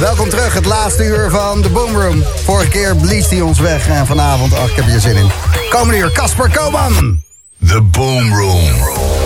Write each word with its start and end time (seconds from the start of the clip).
Welkom 0.00 0.28
terug, 0.28 0.54
het 0.54 0.64
laatste 0.64 1.04
uur 1.04 1.30
van 1.30 1.62
de 1.62 1.68
Boomroom. 1.68 2.22
Vorige 2.44 2.68
keer 2.68 2.96
blies 2.96 3.28
hij 3.28 3.40
ons 3.40 3.58
weg 3.58 3.88
en 3.88 4.06
vanavond, 4.06 4.54
ach, 4.54 4.70
ik 4.70 4.76
heb 4.76 4.84
hier 4.84 5.00
zin 5.00 5.16
in. 5.16 5.30
Komende 5.70 5.98
uur, 5.98 6.12
Casper 6.12 6.50
Koman. 6.50 7.22
The 7.66 7.82
Boomroom. 7.82 9.25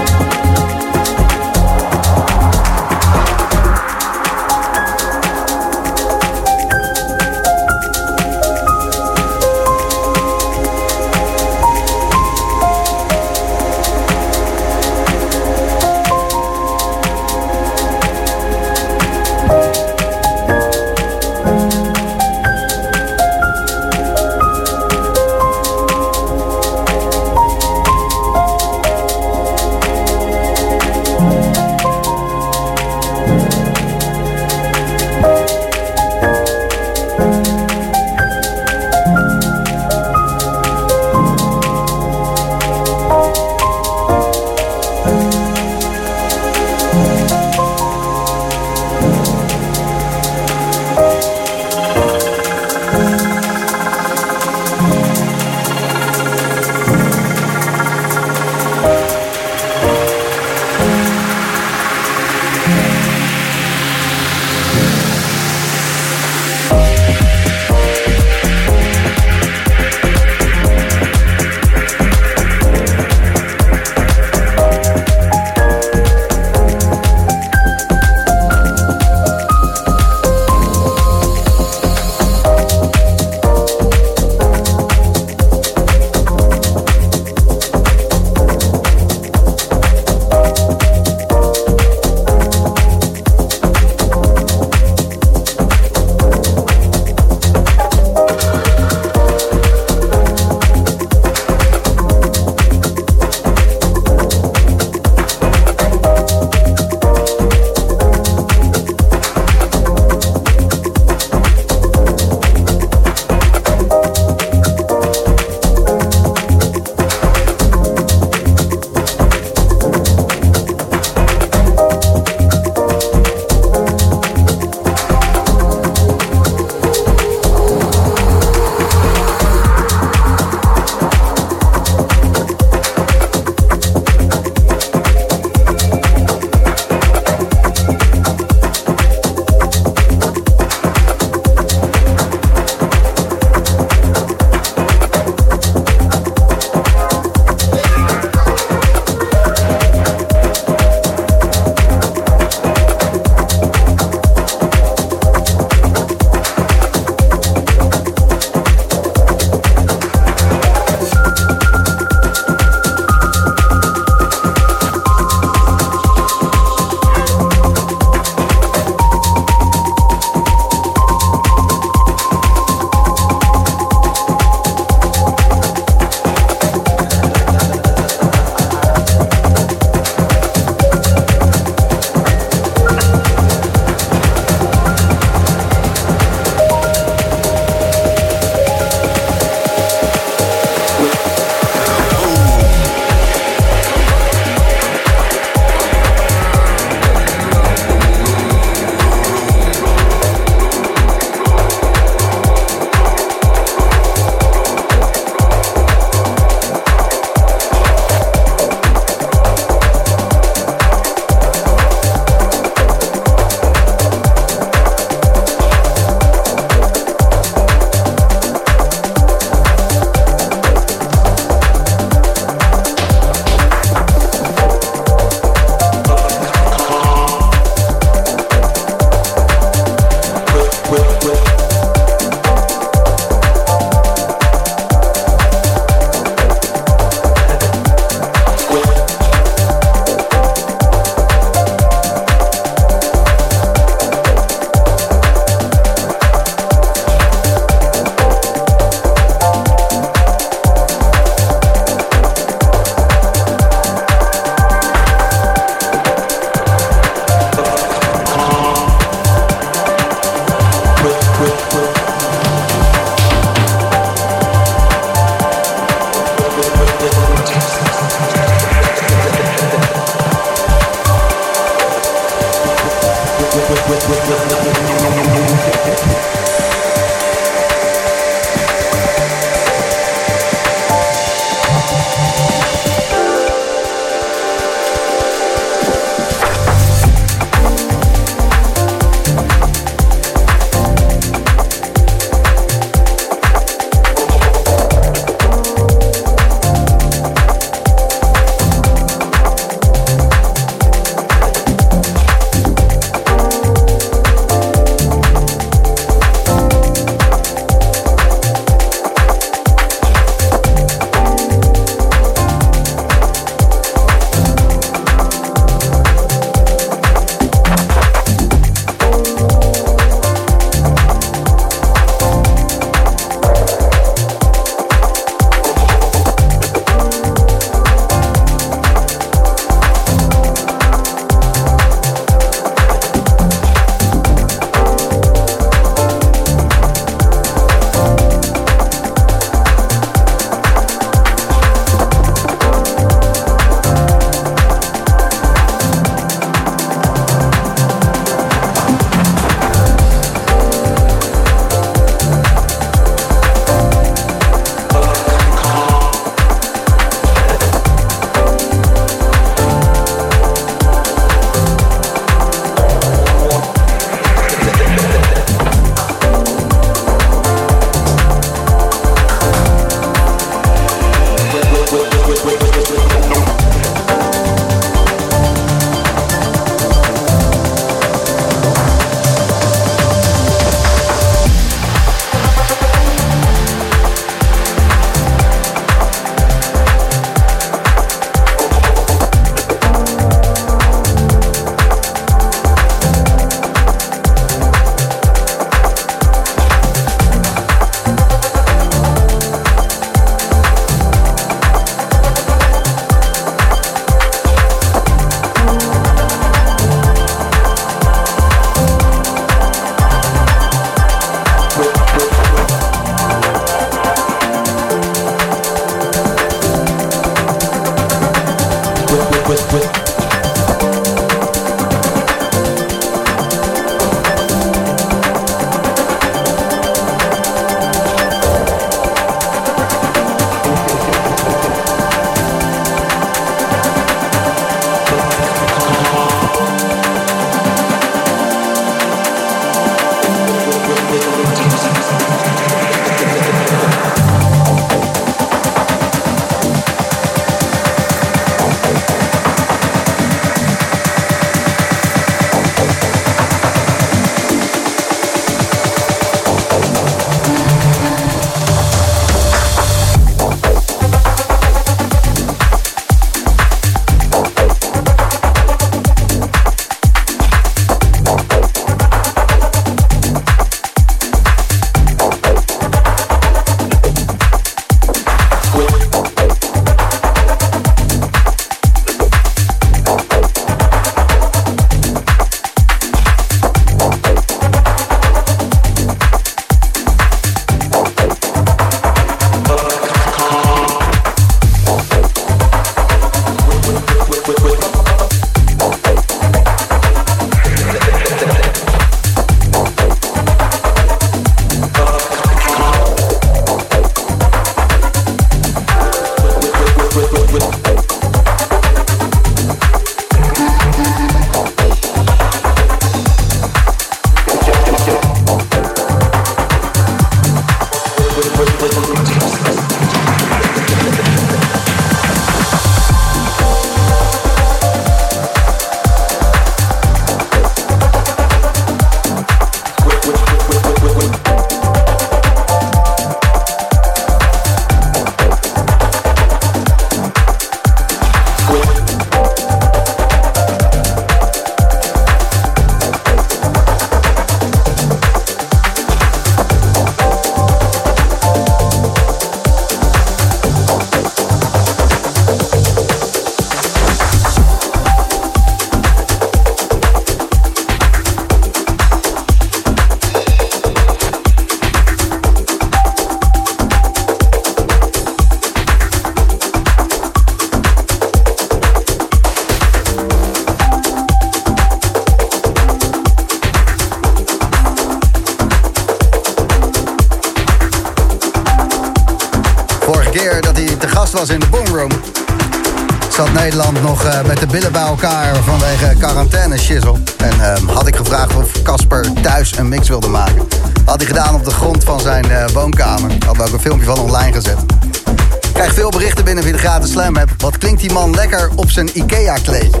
Berichten 596.18 596.44
binnen 596.44 596.64
via 596.64 596.72
de 596.72 596.78
gratis 596.78 597.10
slam 597.10 597.36
app. 597.36 597.50
Wat 597.58 597.78
klinkt 597.78 598.00
die 598.00 598.12
man 598.12 598.34
lekker 598.34 598.70
op 598.74 598.90
zijn 598.90 599.10
Ikea-kleedje. 599.12 600.00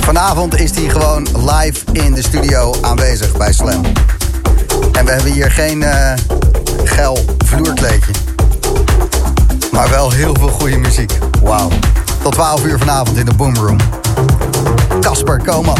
Vanavond 0.00 0.60
is 0.60 0.70
hij 0.70 0.88
gewoon 0.88 1.26
live 1.36 1.84
in 1.92 2.14
de 2.14 2.22
studio 2.22 2.74
aanwezig 2.80 3.36
bij 3.36 3.52
Slam. 3.52 3.82
En 4.92 5.04
we 5.04 5.10
hebben 5.10 5.32
hier 5.32 5.50
geen 5.50 5.80
uh, 5.80 6.12
geil 6.84 7.24
vloerkleedje. 7.44 8.12
Maar 9.72 9.90
wel 9.90 10.10
heel 10.10 10.34
veel 10.38 10.48
goede 10.48 10.76
muziek. 10.76 11.18
Wauw. 11.42 11.68
Tot 12.22 12.32
12 12.32 12.64
uur 12.64 12.78
vanavond 12.78 13.16
in 13.16 13.24
de 13.24 13.34
Boomroom. 13.34 13.78
Casper 15.00 15.42
Koman. 15.44 15.78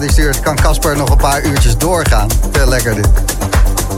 Die 0.00 0.10
stuurt 0.10 0.40
kan 0.40 0.56
Casper 0.56 0.96
nog 0.96 1.10
een 1.10 1.16
paar 1.16 1.42
uurtjes 1.42 1.78
doorgaan. 1.78 2.28
Te 2.50 2.68
lekker 2.68 2.94
dit. 2.94 3.08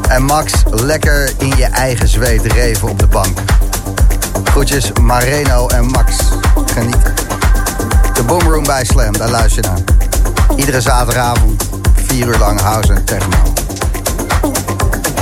En 0.09 0.23
Max 0.23 0.53
lekker 0.71 1.33
in 1.39 1.53
je 1.57 1.65
eigen 1.65 2.09
zweet 2.09 2.53
reven 2.53 2.89
op 2.89 2.99
de 2.99 3.07
bank. 3.07 3.39
Groetjes 4.45 4.93
Mareno 5.01 5.67
en 5.69 5.87
Max. 5.87 6.17
Genieten. 6.67 7.15
De 8.15 8.23
Boomroom 8.23 8.65
bij 8.65 8.85
Slam, 8.85 9.13
daar 9.13 9.31
luister 9.31 9.65
je 9.65 9.69
naar. 9.69 9.81
Iedere 10.57 10.81
zaterdagavond, 10.81 11.69
vier 11.95 12.27
uur 12.27 12.39
lang 12.39 12.61
house 12.61 12.93
en 12.93 13.05
techno. 13.05 13.37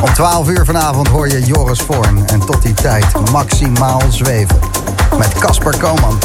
Om 0.01 0.13
12 0.15 0.49
uur 0.49 0.65
vanavond 0.65 1.09
hoor 1.09 1.29
je 1.29 1.45
Joris 1.45 1.81
Voorn. 1.81 2.27
En 2.27 2.41
tot 2.41 2.63
die 2.63 2.75
tijd 2.75 3.31
maximaal 3.33 4.03
zweven. 4.09 4.59
Met 5.19 5.39
Casper 5.39 5.77
Koman. 5.79 6.19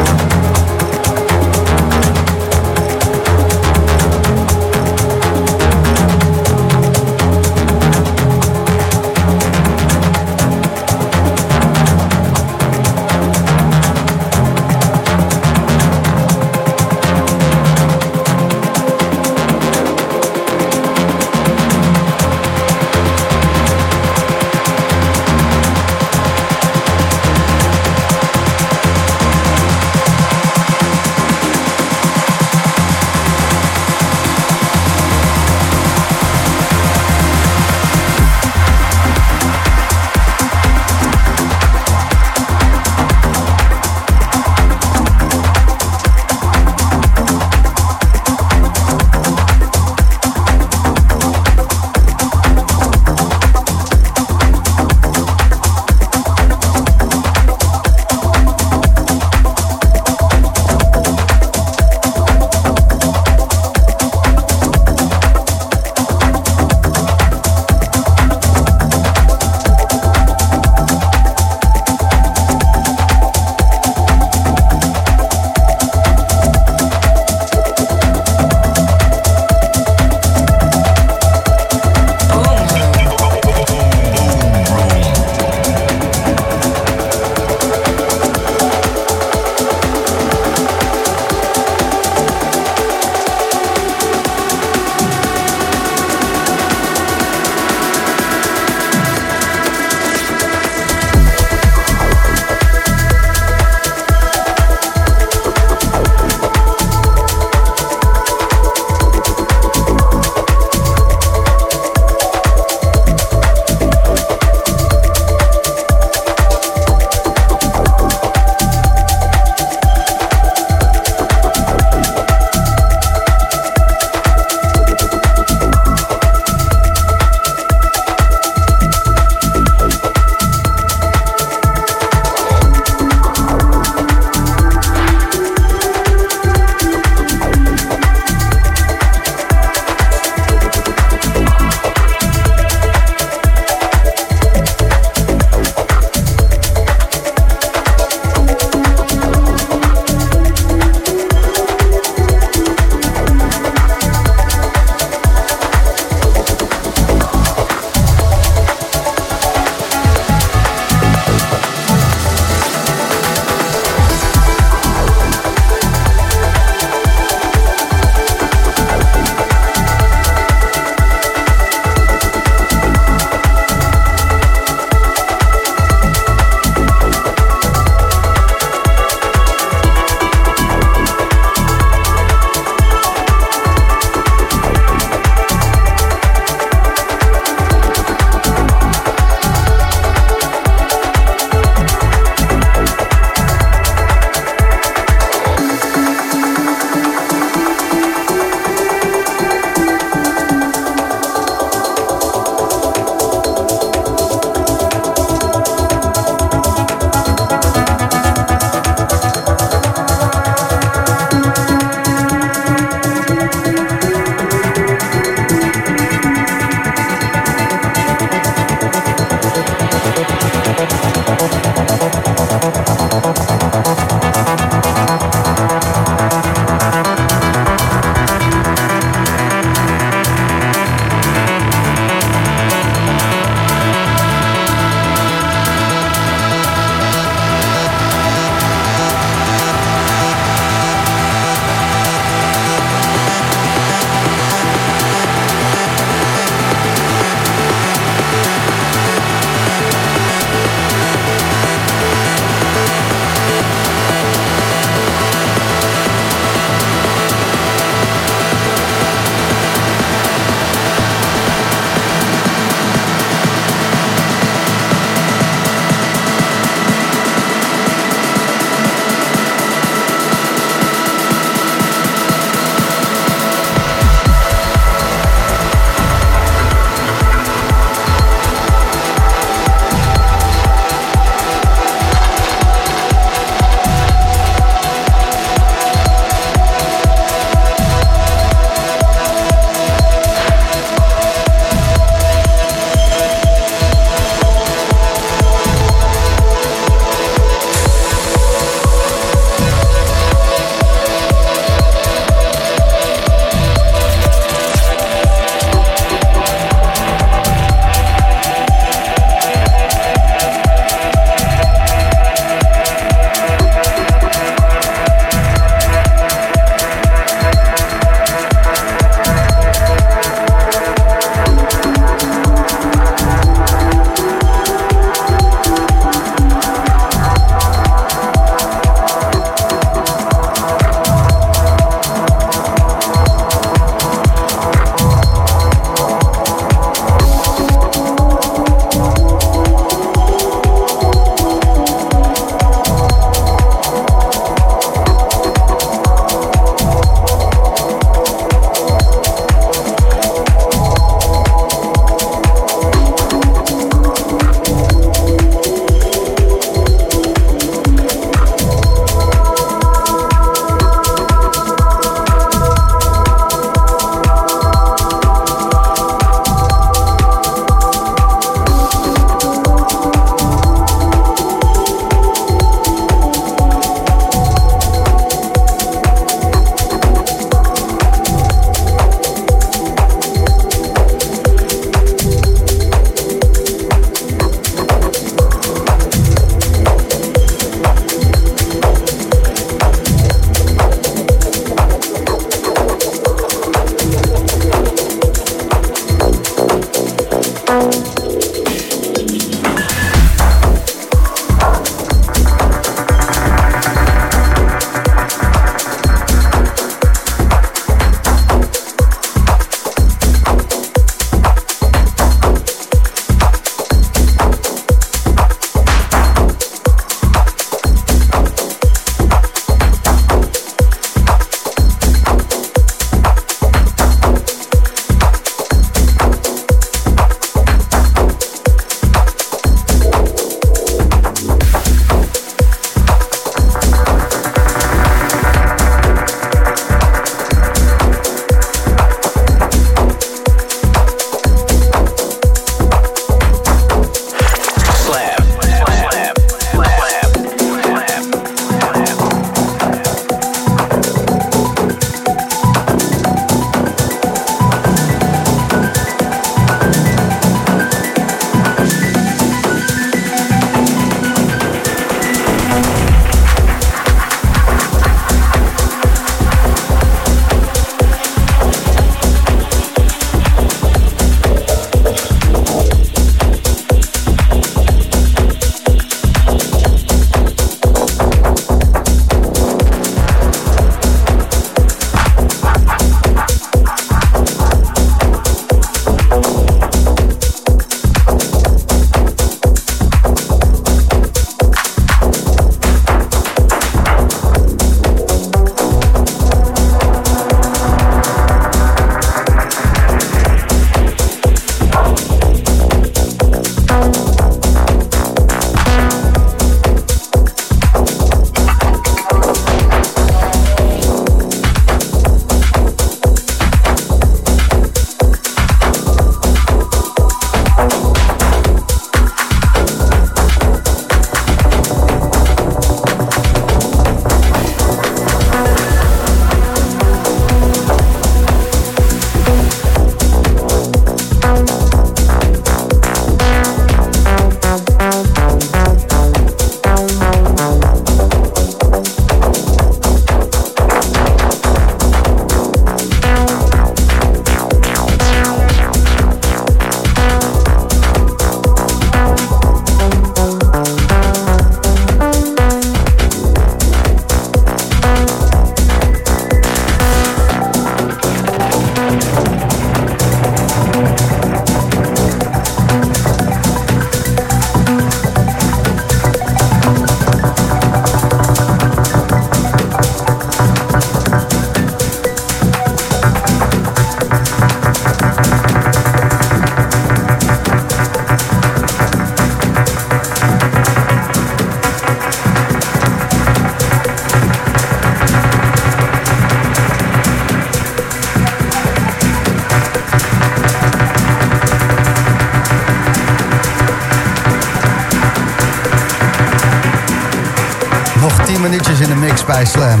Bij 599.50 599.64
Slam. 599.64 600.00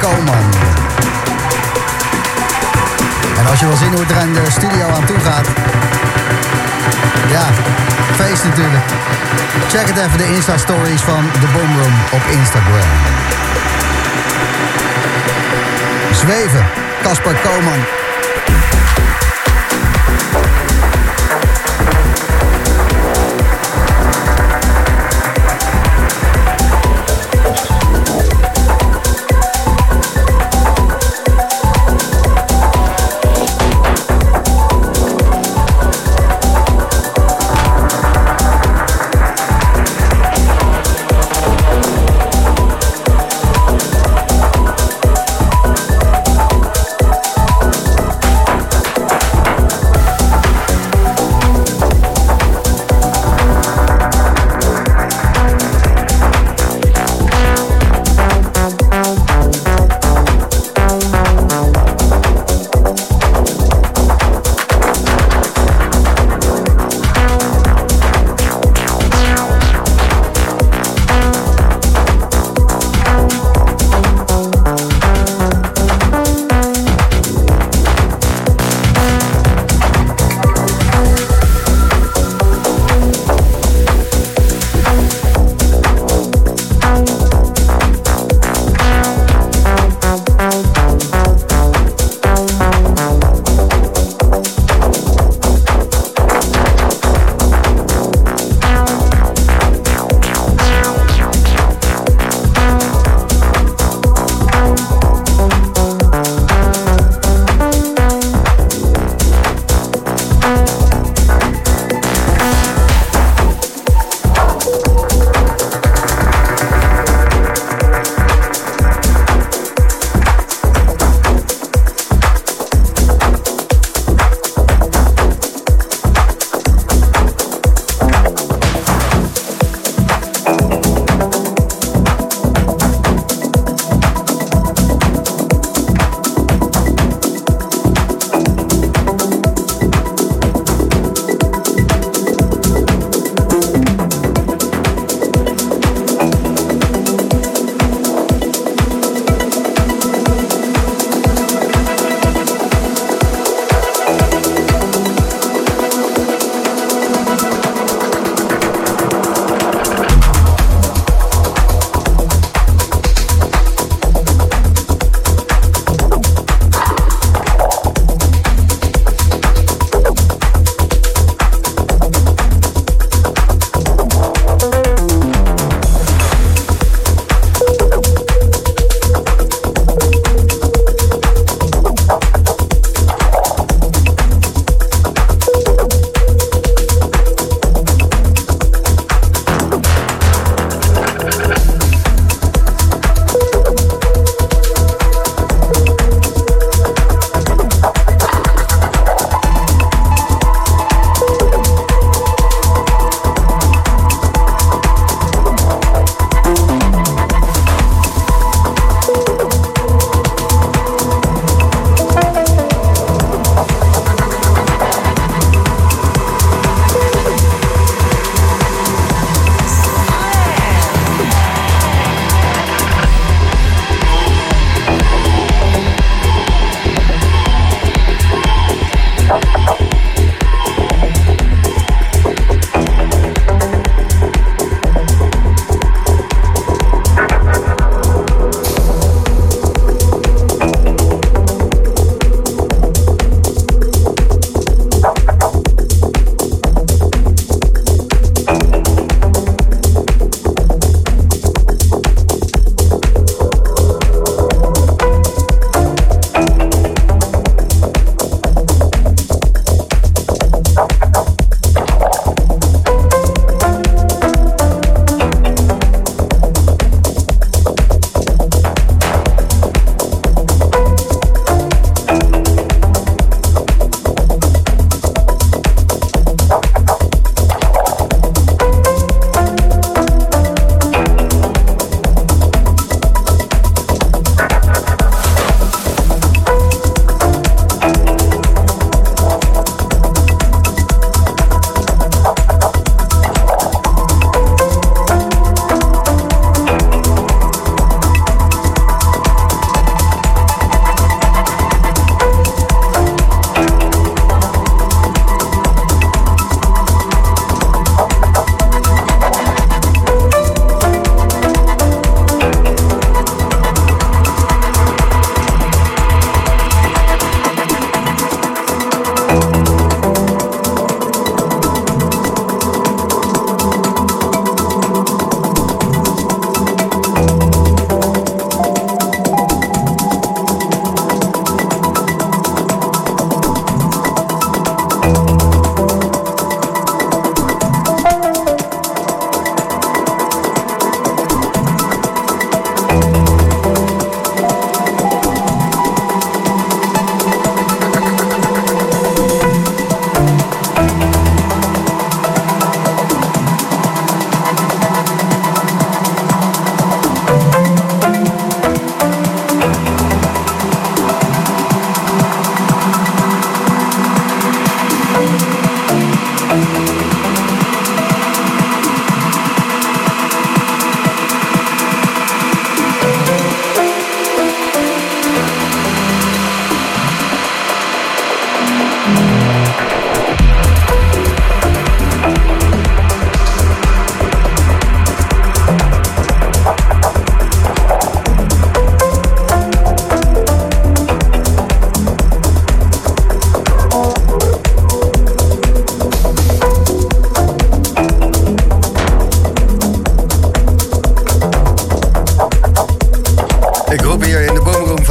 Koman. 0.00 0.44
En 3.38 3.46
als 3.50 3.60
je 3.60 3.66
wil 3.66 3.76
zien 3.76 3.90
hoe 3.90 4.00
het 4.00 4.10
er 4.10 4.20
in 4.20 4.32
de 4.32 4.50
studio 4.50 4.88
aan 4.88 5.04
toe 5.04 5.20
gaat. 5.20 5.46
Ja, 7.30 7.44
feest 8.14 8.44
natuurlijk. 8.44 8.84
Check 9.68 9.86
het 9.86 9.98
even 9.98 10.18
de 10.18 10.34
Insta-stories 10.34 11.00
van 11.00 11.30
The 11.40 11.46
Boom 11.52 11.80
Room 11.80 11.94
op 12.12 12.22
Instagram. 12.30 12.88
Zweven, 16.12 16.66
Casper 17.02 17.36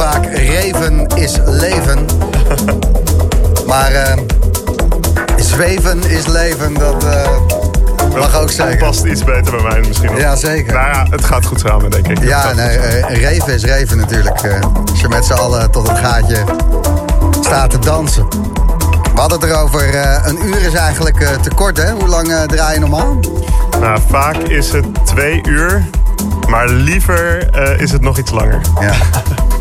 vaak 0.04 0.26
reven 0.26 1.06
is 1.06 1.36
leven. 1.44 2.06
maar 3.70 3.92
ehm, 3.92 4.18
zweven 5.36 6.10
is 6.10 6.26
leven, 6.26 6.74
dat 6.74 7.04
eh, 7.04 7.28
mag 8.16 8.40
ook 8.40 8.50
zeggen. 8.50 8.78
past 8.78 9.04
iets 9.04 9.24
beter 9.24 9.52
bij 9.52 9.62
mij 9.62 9.80
misschien. 9.88 10.10
Ook. 10.10 10.18
Ja, 10.18 10.36
zeker. 10.36 10.72
Nou 10.72 10.86
ja, 10.86 11.06
het 11.10 11.24
gaat 11.24 11.44
goed 11.46 11.60
samen, 11.60 11.90
denk 11.90 12.08
ik. 12.08 12.22
Ja, 12.22 12.52
nee, 12.52 12.78
eh, 12.78 13.20
reven 13.20 13.54
is 13.54 13.64
reven 13.64 13.98
natuurlijk. 13.98 14.42
Eh. 14.42 14.60
als 14.90 15.00
je 15.00 15.08
met 15.08 15.24
z'n 15.24 15.32
allen 15.32 15.70
tot 15.70 15.88
het 15.88 15.98
gaatje 15.98 16.44
staat 17.40 17.70
te 17.70 17.78
dansen. 17.78 18.28
We 19.14 19.20
hadden 19.20 19.40
het 19.40 19.50
erover, 19.50 19.94
een 20.26 20.46
uur 20.46 20.66
is 20.66 20.74
eigenlijk 20.74 21.26
tekort, 21.42 21.76
hè? 21.76 21.90
Hoe 21.92 22.08
lang 22.08 22.28
draai 22.46 22.74
je 22.74 22.80
normaal? 22.80 23.20
Nou, 23.80 24.00
vaak 24.08 24.36
is 24.36 24.72
het 24.72 24.86
twee 25.04 25.40
uur, 25.48 25.84
maar 26.48 26.68
liever 26.68 27.48
is 27.80 27.92
het 27.92 28.00
nog 28.00 28.18
iets 28.18 28.30
langer. 28.30 28.60
Ja. 28.80 28.92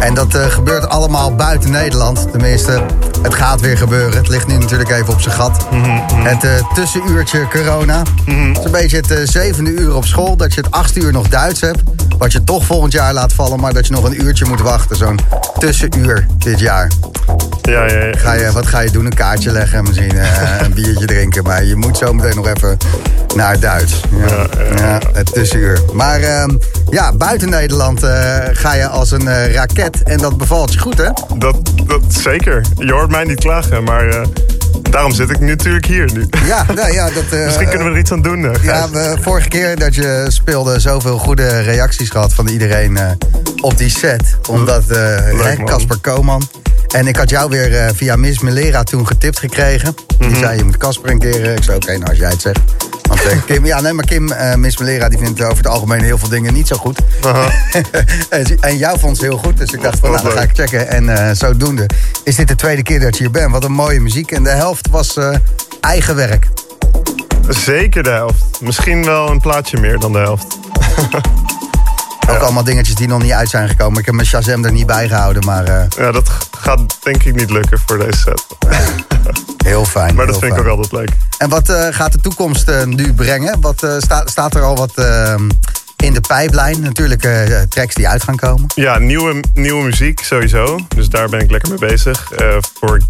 En 0.00 0.14
dat 0.14 0.34
uh, 0.34 0.46
gebeurt 0.46 0.88
allemaal 0.88 1.34
buiten 1.34 1.70
Nederland. 1.70 2.30
Tenminste, 2.30 2.82
het 3.22 3.34
gaat 3.34 3.60
weer 3.60 3.76
gebeuren. 3.76 4.16
Het 4.16 4.28
ligt 4.28 4.46
nu 4.46 4.58
natuurlijk 4.58 4.90
even 4.90 5.12
op 5.12 5.20
zijn 5.20 5.34
gat. 5.34 5.66
Mm 5.70 5.82
-hmm. 5.82 6.26
Het 6.26 6.44
uh, 6.44 6.50
tussenuurtje 6.74 7.48
corona. 7.48 8.02
Mm 8.26 8.34
-hmm. 8.34 8.48
Het 8.48 8.58
is 8.58 8.64
een 8.64 8.70
beetje 8.70 8.96
het 8.96 9.10
uh, 9.10 9.18
zevende 9.24 9.70
uur 9.70 9.94
op 9.94 10.04
school. 10.04 10.36
Dat 10.36 10.54
je 10.54 10.60
het 10.60 10.70
achtste 10.70 11.00
uur 11.00 11.12
nog 11.12 11.28
Duits 11.28 11.60
hebt. 11.60 11.82
Wat 12.22 12.32
je 12.32 12.44
toch 12.44 12.64
volgend 12.64 12.92
jaar 12.92 13.12
laat 13.12 13.32
vallen. 13.32 13.60
Maar 13.60 13.72
dat 13.72 13.86
je 13.86 13.92
nog 13.92 14.04
een 14.04 14.22
uurtje 14.22 14.44
moet 14.44 14.60
wachten. 14.60 14.96
Zo'n 14.96 15.18
tussenuur 15.58 16.26
dit 16.38 16.60
jaar. 16.60 16.90
Ja, 17.62 17.86
ja, 17.86 18.04
ja. 18.04 18.18
Ga 18.18 18.32
je, 18.32 18.52
wat 18.52 18.66
ga 18.66 18.80
je 18.80 18.90
doen? 18.90 19.04
Een 19.04 19.14
kaartje 19.14 19.50
leggen 19.50 19.82
misschien 19.82 20.16
een 20.64 20.74
biertje 20.74 21.06
drinken. 21.06 21.42
Maar 21.42 21.64
je 21.64 21.76
moet 21.76 21.96
zo 21.96 22.12
meteen 22.12 22.36
nog 22.36 22.46
even 22.46 22.76
naar 23.34 23.60
Duits. 23.60 24.00
Ja, 24.26 24.46
ja, 24.76 25.00
het 25.12 25.32
tussenuur. 25.32 25.80
Maar 25.92 26.20
ehm, 26.20 26.56
ja, 26.90 27.12
buiten 27.12 27.50
Nederland 27.50 28.00
ga 28.52 28.74
je 28.74 28.86
als 28.86 29.10
een 29.10 29.52
raket. 29.52 30.02
En 30.02 30.18
dat 30.18 30.36
bevalt 30.36 30.72
je 30.72 30.78
goed, 30.78 30.98
hè? 30.98 31.08
Dat, 31.36 31.56
dat 31.86 32.02
zeker. 32.08 32.64
Je 32.76 32.92
hoort 32.92 33.10
mij 33.10 33.24
niet 33.24 33.40
klagen, 33.40 33.84
maar 33.84 34.26
daarom 34.90 35.12
zit 35.12 35.30
ik 35.30 35.40
natuurlijk 35.40 35.86
hier 35.86 36.10
nu. 36.12 36.26
Ja, 36.46 36.66
nou 36.74 36.92
ja 36.92 37.10
dat, 37.10 37.24
uh, 37.32 37.44
Misschien 37.44 37.68
kunnen 37.68 37.86
we 37.86 37.92
er 37.92 37.98
iets 37.98 38.12
aan 38.12 38.22
doen. 38.22 38.42
Uh, 38.42 38.52
ja, 38.62 38.90
we, 38.90 39.16
vorige 39.20 39.48
keer 39.48 39.78
dat 39.78 39.94
je 39.94 40.24
speelde, 40.28 40.80
zoveel 40.80 41.18
goede 41.18 41.60
reacties 41.60 42.10
gehad 42.10 42.34
van 42.34 42.48
iedereen 42.48 42.98
op 43.60 43.78
die 43.78 43.90
set. 43.90 44.36
Omdat 44.48 44.84
Casper 45.64 45.98
Koman. 45.98 46.42
En 46.92 47.06
ik 47.06 47.16
had 47.16 47.30
jou 47.30 47.50
weer 47.50 47.94
via 47.94 48.16
Miss 48.16 48.40
Melera 48.40 48.82
toen 48.82 49.06
getipt 49.06 49.38
gekregen. 49.38 49.94
Die 50.06 50.16
mm 50.18 50.32
-hmm. 50.32 50.42
zei, 50.42 50.56
je 50.56 50.64
moet 50.64 50.76
Casper 50.76 51.10
een 51.10 51.18
keer... 51.18 51.44
Ik 51.44 51.62
zei, 51.62 51.76
oké, 51.76 51.86
okay, 51.86 51.96
nou 51.96 52.10
als 52.10 52.18
jij 52.18 52.30
het 52.30 52.40
zegt. 52.40 52.60
Want 53.02 53.20
Kim, 53.46 53.66
ja, 53.66 53.80
nee, 53.80 53.92
maar 53.92 54.04
Kim, 54.04 54.28
uh, 54.28 54.54
Miss 54.54 54.78
Melera, 54.78 55.08
die 55.08 55.18
vindt 55.18 55.42
over 55.42 55.56
het 55.56 55.66
algemeen 55.66 56.02
heel 56.02 56.18
veel 56.18 56.28
dingen 56.28 56.54
niet 56.54 56.66
zo 56.66 56.76
goed. 56.76 56.98
en, 58.28 58.60
en 58.60 58.76
jou 58.76 58.98
vond 58.98 59.16
ze 59.16 59.24
heel 59.24 59.38
goed, 59.38 59.58
dus 59.58 59.72
ik 59.72 59.82
dacht 59.82 59.98
van, 59.98 60.10
nou, 60.10 60.22
dan 60.22 60.32
ga 60.32 60.40
ik 60.40 60.50
checken. 60.54 60.88
En 60.88 61.36
zodoende 61.36 61.86
is 62.24 62.36
dit 62.36 62.48
de 62.48 62.54
tweede 62.54 62.82
keer 62.82 63.00
dat 63.00 63.16
je 63.16 63.22
hier 63.22 63.32
bent. 63.32 63.52
Wat 63.52 63.64
een 63.64 63.72
mooie 63.72 64.00
muziek. 64.00 64.32
En 64.32 64.42
de 64.42 64.50
helft 64.50 64.88
was 64.90 65.18
eigen 65.80 66.16
werk. 66.16 66.48
Zeker 67.48 68.02
de 68.02 68.10
helft. 68.10 68.60
Misschien 68.60 69.04
wel 69.04 69.30
een 69.30 69.40
plaatje 69.40 69.78
meer 69.78 69.98
dan 69.98 70.12
de 70.12 70.18
helft. 70.18 70.58
Ook 72.28 72.38
ja. 72.38 72.44
allemaal 72.44 72.64
dingetjes 72.64 72.94
die 72.94 73.08
nog 73.08 73.22
niet 73.22 73.32
uit 73.32 73.48
zijn 73.48 73.68
gekomen. 73.68 73.98
Ik 73.98 74.06
heb 74.06 74.14
mijn 74.14 74.26
Shazam 74.26 74.64
er 74.64 74.72
niet 74.72 74.86
bij 74.86 75.08
gehouden, 75.08 75.44
maar... 75.44 75.86
Ja, 75.96 76.12
dat 76.12 76.30
gaat 76.62 76.98
denk 77.02 77.22
ik 77.22 77.34
niet 77.34 77.50
lukken 77.50 77.78
voor 77.86 77.98
deze 77.98 78.18
set. 78.18 78.46
heel 79.64 79.84
fijn. 79.84 80.14
Maar 80.14 80.26
dat 80.26 80.38
vind 80.38 80.52
fijn. 80.52 80.64
ik 80.64 80.70
ook 80.70 80.76
altijd 80.76 80.92
leuk. 80.92 81.10
En 81.38 81.48
wat 81.48 81.70
uh, 81.70 81.86
gaat 81.90 82.12
de 82.12 82.20
toekomst 82.20 82.68
uh, 82.68 82.84
nu 82.84 83.12
brengen? 83.14 83.60
Wat 83.60 83.86
sta, 83.98 84.26
staat 84.26 84.54
er 84.54 84.62
al 84.62 84.76
wat 84.76 84.92
in 85.96 86.14
de 86.14 86.20
pijplijn? 86.28 86.80
Natuurlijk 86.80 87.28
tracks 87.68 87.94
die 87.94 88.08
uit 88.08 88.22
gaan 88.22 88.36
komen. 88.36 88.66
Ja, 88.74 88.98
nieuwe, 88.98 89.42
nieuwe 89.54 89.82
muziek 89.82 90.20
sowieso. 90.20 90.78
Dus 90.88 91.08
daar 91.08 91.28
ben 91.28 91.40
ik 91.40 91.50
lekker 91.50 91.68
mee 91.68 91.90
bezig. 91.90 92.32
voor 92.78 93.00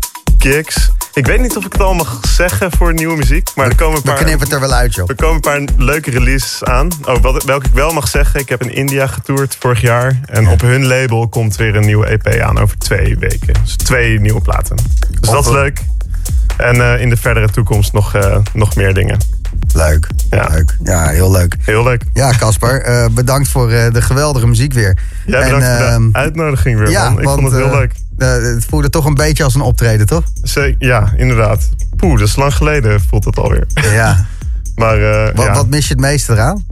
gigs. 0.43 0.91
Ik 1.15 1.27
weet 1.27 1.41
niet 1.41 1.57
of 1.57 1.65
ik 1.65 1.73
het 1.73 1.83
al 1.83 1.95
mag 1.95 2.21
zeggen 2.27 2.71
voor 2.73 2.95
nieuwe 2.95 3.17
muziek. 3.17 3.49
Maar 3.55 3.67
er 3.67 3.75
komen 3.75 3.97
een 3.97 4.03
paar, 4.03 4.19
we 4.19 4.25
knippen 4.25 4.45
het 4.45 4.55
er 4.55 4.61
wel 4.61 4.73
uit, 4.73 4.95
joh. 4.95 5.09
Er 5.09 5.15
komen 5.15 5.35
een 5.35 5.41
paar 5.41 5.85
leuke 5.85 6.11
releases 6.11 6.65
aan. 6.65 6.89
Oh, 7.05 7.23
wat, 7.23 7.45
welke 7.45 7.67
ik 7.67 7.73
wel 7.75 7.93
mag 7.93 8.09
zeggen. 8.09 8.41
Ik 8.41 8.49
heb 8.49 8.63
in 8.63 8.75
India 8.75 9.07
getoerd 9.07 9.57
vorig 9.59 9.81
jaar. 9.81 10.21
En 10.27 10.49
op 10.49 10.61
hun 10.61 10.87
label 10.87 11.29
komt 11.29 11.57
weer 11.57 11.77
een 11.77 11.85
nieuwe 11.85 12.07
EP 12.07 12.41
aan 12.41 12.59
over 12.59 12.79
twee 12.79 13.19
weken. 13.19 13.55
Dus 13.63 13.77
twee 13.77 14.21
nieuwe 14.21 14.41
platen. 14.41 14.77
Dus 15.21 15.31
dat 15.31 15.47
is 15.47 15.53
leuk. 15.53 15.81
En 16.57 16.77
uh, 16.77 17.01
in 17.01 17.09
de 17.09 17.17
verdere 17.17 17.49
toekomst 17.49 17.93
nog, 17.93 18.17
uh, 18.17 18.37
nog 18.53 18.77
meer 18.77 18.95
dingen. 18.95 19.19
Leuk, 19.75 20.07
ja. 20.31 20.49
leuk. 20.51 20.77
Ja, 20.83 21.09
heel 21.09 21.31
leuk. 21.31 21.57
Heel 21.61 21.83
leuk. 21.83 22.03
Ja, 22.13 22.33
Casper, 22.39 22.89
uh, 22.89 23.07
bedankt 23.11 23.49
voor 23.49 23.69
de 23.69 24.03
geweldige 24.03 24.47
muziek 24.47 24.73
weer. 24.73 24.99
Ja, 25.27 25.43
bedankt 25.43 25.67
en, 25.67 25.77
voor 25.77 26.13
de 26.13 26.19
uitnodiging 26.19 26.79
weer, 26.79 26.91
ja, 26.91 27.09
man. 27.09 27.19
Ik 27.19 27.25
want, 27.25 27.41
vond 27.41 27.53
het 27.53 27.63
heel 27.63 27.79
leuk. 27.79 27.93
Het 28.27 28.65
voelde 28.65 28.91
toch 28.91 29.05
een 29.05 29.15
beetje 29.15 29.45
als 29.45 29.55
een 29.55 29.61
optreden, 29.61 30.07
toch? 30.07 30.23
Zeker, 30.43 30.87
ja, 30.87 31.13
inderdaad. 31.17 31.69
Poeh, 31.97 32.19
dat 32.19 32.29
is 32.29 32.37
lang 32.37 32.55
geleden 32.55 33.01
voelt 33.01 33.25
het 33.25 33.39
alweer. 33.39 33.67
Ja. 33.93 34.27
maar, 34.77 35.01
wat, 35.35 35.47
ja. 35.47 35.55
wat 35.55 35.69
mis 35.69 35.89
je 35.89 35.93
het 35.93 36.03
meeste 36.03 36.33
eraan? 36.33 36.65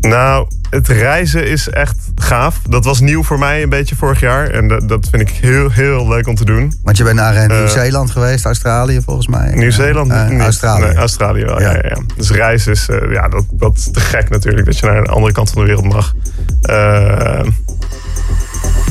Nou, 0.00 0.48
het 0.70 0.88
reizen 0.88 1.46
is 1.46 1.68
echt 1.68 1.96
gaaf. 2.14 2.60
Dat 2.68 2.84
was 2.84 3.00
nieuw 3.00 3.22
voor 3.22 3.38
mij 3.38 3.62
een 3.62 3.68
beetje 3.68 3.96
vorig 3.96 4.20
jaar. 4.20 4.50
En 4.50 4.68
dat, 4.68 4.88
dat 4.88 5.08
vind 5.10 5.28
ik 5.28 5.36
heel, 5.36 5.70
heel 5.70 6.08
leuk 6.08 6.26
om 6.26 6.34
te 6.34 6.44
doen. 6.44 6.72
Want 6.82 6.96
je 6.96 7.04
bent 7.04 7.16
naar 7.16 7.34
uh, 7.34 7.58
Nieuw-Zeeland 7.58 8.08
uh, 8.08 8.14
geweest, 8.14 8.44
Australië 8.44 9.00
volgens 9.04 9.26
mij. 9.26 9.54
Nieuw-Zeeland? 9.54 10.10
Uh, 10.10 10.38
Australië. 10.38 10.84
Nee, 10.84 10.94
Australië 10.94 11.44
wel, 11.44 11.60
ja. 11.60 11.72
Ja, 11.72 11.80
ja, 11.88 11.98
Dus 12.16 12.30
reizen 12.30 12.72
is, 12.72 12.88
ja, 13.10 13.28
dat, 13.28 13.44
dat 13.52 13.76
is 13.76 13.90
te 13.92 14.00
gek 14.00 14.28
natuurlijk. 14.28 14.66
Dat 14.66 14.78
je 14.78 14.86
naar 14.86 15.04
de 15.04 15.10
andere 15.10 15.32
kant 15.32 15.50
van 15.50 15.60
de 15.60 15.66
wereld 15.66 15.92
mag. 15.92 16.14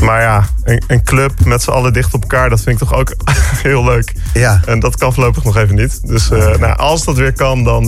Maar 0.01 0.21
ja, 0.21 0.47
een, 0.63 0.83
een, 0.87 1.03
club 1.03 1.45
met 1.45 1.63
z'n 1.63 1.69
allen 1.69 1.93
dicht 1.93 2.13
op 2.13 2.21
elkaar, 2.21 2.49
dat 2.49 2.61
vind 2.61 2.81
ik 2.81 2.87
toch 2.87 2.97
ook 2.97 3.15
heel 3.63 3.83
leuk. 3.83 4.13
Ja. 4.33 4.61
En 4.65 4.79
dat 4.79 4.97
kan 4.97 5.13
voorlopig 5.13 5.43
nog 5.43 5.57
even 5.57 5.75
niet. 5.75 6.07
Dus 6.07 6.29
nou, 6.29 6.75
als 6.77 7.03
dat 7.03 7.15
weer 7.15 7.33
kan, 7.33 7.63
dan, 7.63 7.85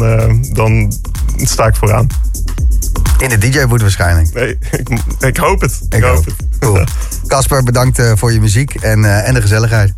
dan 0.54 0.94
sta 1.38 1.68
ik 1.68 1.76
vooraan. 1.76 2.08
In 3.18 3.30
de 3.30 3.38
DJ-boot 3.38 3.82
waarschijnlijk. 3.82 4.34
Nee, 4.34 4.58
ik, 4.72 4.90
ik, 5.20 5.38
hoop 5.38 5.62
het. 5.62 5.80
Ik, 5.90 5.94
ik 5.94 6.04
hoop 6.04 6.26
het. 6.26 6.36
Cool. 6.60 6.84
Casper, 7.28 7.64
bedankt 7.64 8.00
uh, 8.00 8.12
voor 8.16 8.34
je 8.34 8.40
muziek 8.40 8.74
en, 8.74 9.24
en 9.24 9.34
de 9.34 9.42
gezelligheid. 9.42 9.94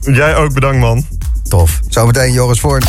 Jij 0.00 0.36
ook 0.36 0.52
bedankt, 0.52 0.78
man. 0.78 1.06
Tof. 1.48 1.80
Zometeen 1.88 2.32
Joris 2.32 2.60
Voort. 2.60 2.86